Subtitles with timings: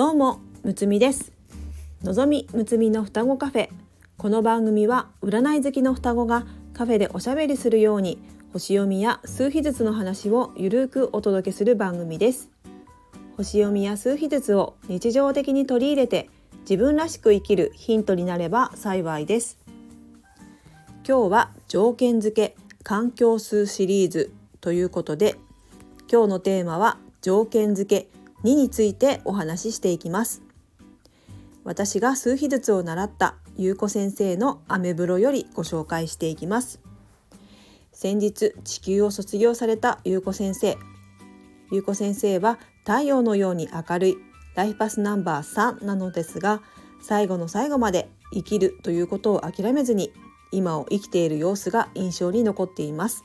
[0.00, 1.30] どうもむつみです。
[2.02, 3.68] のぞみむつみの双子カフェ。
[4.16, 8.18] この番組は占い好きの双子がカフェでおしゃべりするように
[8.54, 12.48] 星読みや数秘術の話をゆるくお届けする番組です。
[13.36, 16.30] 星読みや数秘術を日常的に取り入れて
[16.60, 19.58] 自分らしく生きるヒントになれば幸いです。
[21.06, 24.32] 今日は条件付け環境数シリーズ
[24.62, 25.36] ということで
[26.10, 30.42] 今日のテーマは条件付け2についてお話ししていきます。
[31.62, 36.80] 私が数秘術を習った優子先生のアメブロよりご紹介していきます。
[37.92, 40.78] 先日地球を卒業された優子先生。
[41.70, 44.16] 優子先生は太陽のように明るい
[44.54, 46.62] ライフパスナンバー3なのですが
[47.02, 50.12] 最後の最後まで生きるということを諦めずに
[50.50, 53.24] 今を生きている様子が印象に残っています。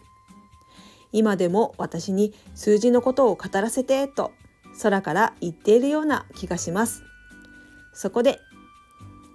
[1.14, 4.34] 今でも私に数字のことを語らせてと
[4.81, 7.04] 空から言っているような気がします。
[7.94, 8.40] そこで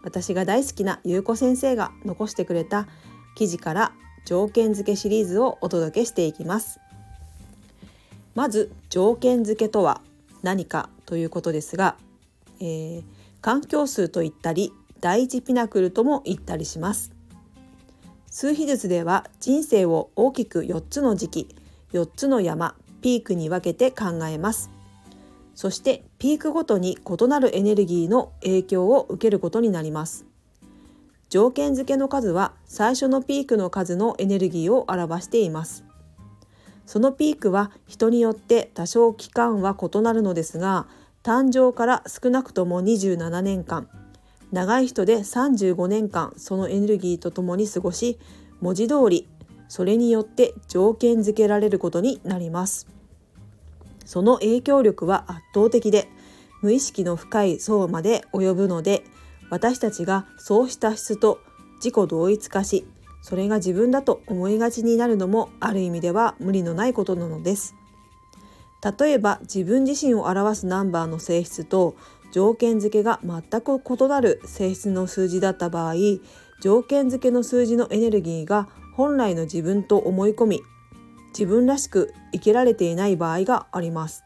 [0.03, 2.87] 私が大好きな優子先生が残してくれた
[3.35, 3.93] 記事から
[4.27, 6.81] 条件付けシリーズをお届けしていきます。
[8.35, 10.01] まず条件付けとは
[10.43, 11.97] 何かということですが、
[12.61, 13.05] えー、
[13.41, 17.13] 環境数と言ったり第一ピナクルとも言ったりします。
[18.31, 21.57] 数秘術では人生を大きく4つの時期
[21.93, 24.71] 4つの山ピークに分けて考えます。
[25.55, 30.27] そしてピークごとに異なるエネルギーの影響を受けることになります
[31.29, 35.85] 条件付けの数は最初のピークの数のエネルギーを表しています
[36.87, 40.89] そのピークは人によって多少期間は異なるのですが
[41.23, 43.89] 誕生から少なくとも27年間
[44.51, 48.19] 長い人で35年間そのエネルギーとともに過ごし
[48.61, 49.29] 文字通り
[49.69, 52.89] それによって条件付けられることになります。
[54.11, 56.09] その影響力は圧倒的で
[56.63, 59.05] 無意識の深い層まで及ぶので
[59.51, 61.39] 私たちがそうした質と
[61.77, 62.89] 自己同一化し
[63.23, 67.77] それが自分だと思いがちになるのもある意味では無理のないことなのです。
[68.99, 71.95] 例えば自分自身を表すナンバーの性質と
[72.33, 75.95] 条件付けが全く異なる性質の数字だった場合
[76.61, 80.63] 条件付けの数字のエネルギーが本来の自分と思い込み
[81.31, 84.25] 自分らしく生きられていない場合があります。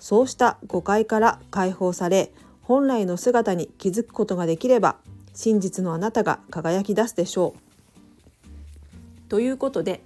[0.00, 2.32] そうした誤解から解放され
[2.62, 4.96] 本来の姿に気づくことができれば
[5.34, 9.28] 真実のあなたが輝き出すでしょう。
[9.28, 10.02] ということで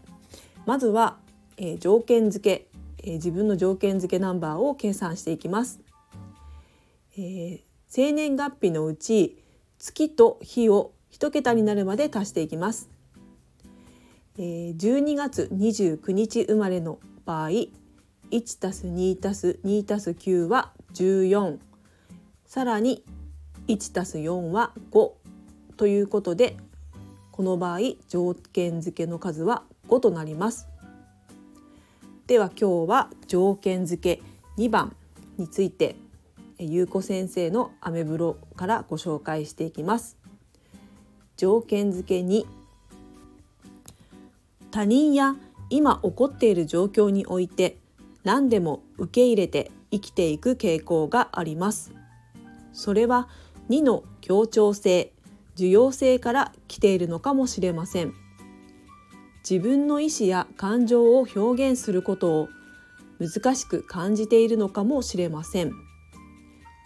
[0.66, 1.16] まずは、
[1.56, 2.68] えー、条件付け、
[3.02, 5.80] えー、自分の条件付けナンバーを計算していきます、
[7.16, 9.38] えー、生年月日のうち
[9.78, 12.91] 月と日を一桁になるまで足していきます。
[14.38, 17.50] えー、12月29日生まれの場合
[18.30, 21.58] 1+2+2+9 は14
[22.46, 23.04] さらに
[23.68, 25.10] 1+4 は5
[25.76, 26.56] ということで
[27.30, 30.66] この場合条件付けの数は5となります。
[32.26, 34.22] では今日は条件付け
[34.56, 34.96] 2番
[35.36, 35.96] について
[36.58, 40.16] ゆうこ先生のアメブロからご紹介していきます。
[41.36, 42.46] 条件付け2
[44.72, 45.36] 他人や
[45.68, 47.78] 今起こっている状況において
[48.24, 51.92] 何でも受け入れて生きていく傾向があります。
[52.72, 53.28] それは
[53.68, 55.12] 2の協調性、
[55.54, 58.14] 受容性から来ているのかもしれません。
[59.48, 62.48] 自分の意思や感情を表現することを
[63.18, 65.72] 難しく感じているのかもしれません。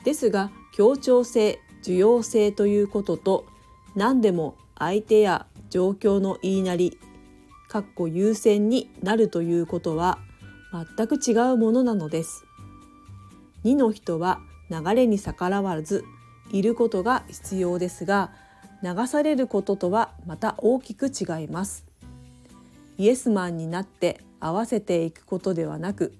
[0.05, 3.47] ですが協調性、受容性ということと
[3.95, 6.99] 何でも相手や状況の言いなり
[7.69, 10.19] かっこ優先になるということは
[10.97, 12.45] 全く違うものなのです。
[13.65, 14.41] 2の人は
[14.71, 16.05] 流れに逆らわず
[16.53, 18.31] いることが必要ですが
[18.83, 21.85] 流されることとはまた大きく違います。
[22.99, 26.15] イエスマンになって合わせていくことではなく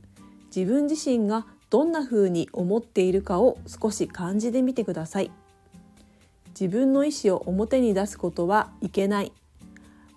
[0.55, 5.31] 自分自身がどんな風に思っているかを少し感じてみてください。
[6.59, 9.33] 自分の意思を表に出すことはいけない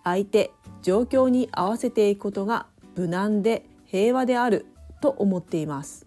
[0.04, 0.52] 相手
[0.82, 4.66] 状況に合わせていくことが無難で平和である
[5.02, 6.06] と思っています。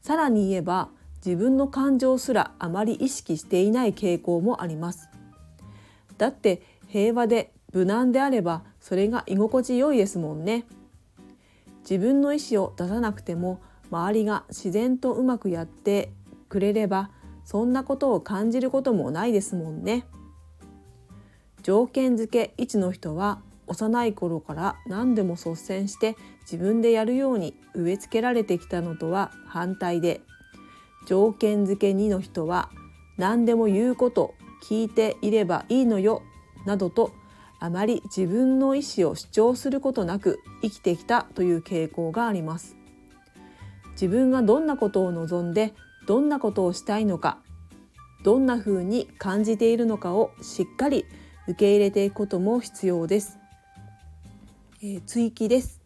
[0.00, 0.88] さらに言えば
[1.24, 5.08] 自分の感情すらあまり意識していない傾向もあります。
[6.18, 10.64] だって平和で無難であればそれが居心地良いですもんね。
[11.80, 13.60] 自分の意思を出さなくても
[13.90, 16.10] 周りが自然とうまくやって
[16.48, 17.10] くれれば
[17.44, 20.04] そんなことを感じることもないですもんね。
[21.66, 30.20] 条件付け1の人は幼い頃から何でも率先して自分でやるように植え付けられてきたのとは反対で
[31.08, 32.70] 条件付け2の人は
[33.16, 36.22] 何でも言うこと聞いていればいいのよ
[36.66, 37.10] などと
[37.58, 42.76] あまり自分の意思を主張することなく生きてきたという傾向があります。
[43.94, 45.74] 自分がどんなことを望んで
[46.06, 47.38] どんなことをしたいのか
[48.22, 51.06] どんな風に感じているのかをしっかり
[51.48, 53.38] 受け入れていくことも必要です、
[54.82, 55.80] えー、追記です。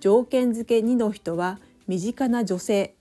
[0.00, 2.94] 条件付け2の人は身近な女性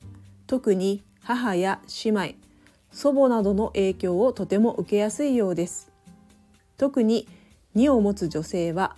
[0.48, 2.48] 特に母や姉妹
[2.92, 5.92] 祖母などの影響をとても受けやすいようです。
[6.78, 7.28] 特に
[7.76, 8.96] 2を持つ女性は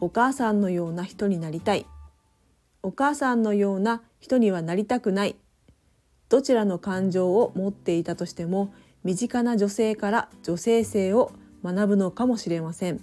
[0.00, 1.86] お母さんのような人になりたい。
[2.82, 5.36] お母さんのような人にはなりたくない。
[6.28, 8.72] どちらの感情を持っていたとしても
[9.02, 11.32] 身近な女性から女性性を
[11.64, 13.00] 学ぶのかもしれません。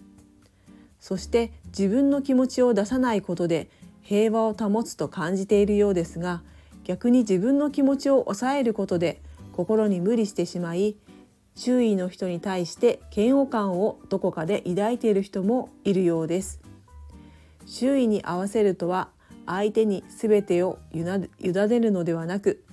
[0.99, 3.69] そして自分の気持ちを出さないことで
[4.01, 6.41] 平和を保つと感じているようですが
[6.83, 9.21] 逆に自分の気持ちを抑えることで
[9.53, 10.95] 心に無理してしまい
[11.55, 16.61] 周囲の人に対して嫌悪感をどこかで抱いている人もいるようです。
[17.65, 19.09] 周囲に合わせるとは
[19.45, 21.29] 相手に全てを委ね
[21.79, 22.63] るのではなく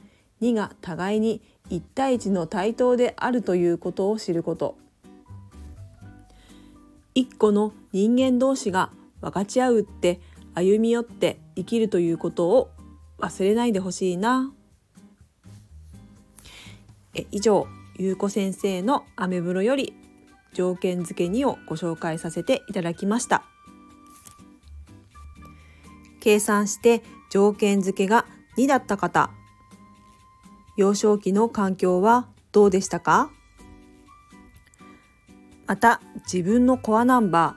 [0.40, 4.78] 2が互いに1対1の対等であるということを知ること。
[7.16, 8.90] 一個の人間同士が
[9.22, 10.20] 分かち合うって
[10.54, 12.70] 歩み寄って生きるということを
[13.18, 14.52] 忘れないでほしいな。
[17.14, 17.66] え以上
[17.98, 19.94] ゆうこ先生のアメブロより
[20.52, 23.44] 条件付け2をご紹介させていただきました。
[26.20, 28.26] 計算して条件付けが
[28.58, 29.30] 2だった方
[30.76, 33.30] 幼少期の環境はどうでしたか？
[35.66, 36.00] また
[36.32, 37.56] 自分のコアナンバ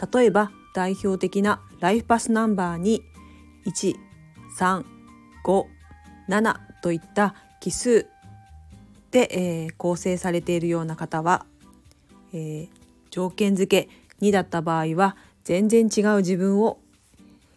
[0.00, 3.02] ー例えば代表的なライフパスナンバーに
[3.66, 5.64] 135
[6.28, 8.06] 7といった奇数
[9.10, 11.46] で、えー、構成されているような方は、
[12.32, 12.68] えー、
[13.10, 13.88] 条件付け
[14.20, 16.78] 2だった場合は全然違う自分を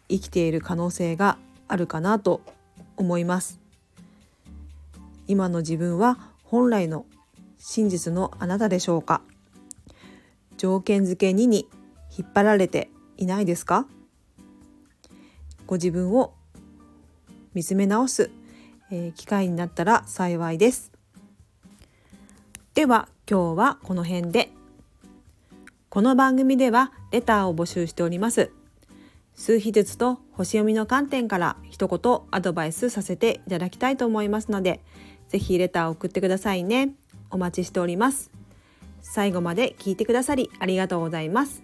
[0.08, 1.38] 生きている可能性が
[1.68, 2.40] あるかなと
[2.96, 3.60] 思います。
[5.26, 7.06] 今の自分は本来の
[7.58, 9.22] 真実のあなたでしょうか？
[10.62, 11.68] 条件付け2に
[12.16, 13.88] 引っ張られていないですか？
[15.66, 16.34] ご自分を
[17.52, 18.30] 見つめ直す、
[18.92, 20.92] えー、機会になったら幸いです。
[22.74, 24.50] では今日はこの辺で。
[25.88, 28.52] この番組ではレターを募集しております。
[29.34, 34.80] 数秘術と星読みの観点から一言アドバイスさせていただきたいと思いますので
[35.28, 36.90] ぜひレターを送ってくださいね。
[37.32, 38.30] お待ちしております。
[39.02, 41.62] 最後まで聞いてくださりありがとうございます。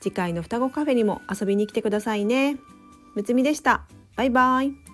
[0.00, 2.58] 次回の双子カフェにも遊びに来てくださいね。
[3.14, 3.86] むつみでした。
[4.14, 4.85] バイバイ。